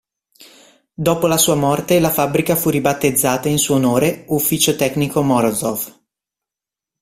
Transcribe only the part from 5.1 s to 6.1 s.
Morozov.